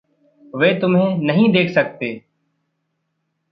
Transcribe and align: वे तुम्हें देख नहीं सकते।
वे 0.55 0.73
तुम्हें 0.79 1.17
देख 1.19 1.27
नहीं 1.55 1.67
सकते। 1.69 2.21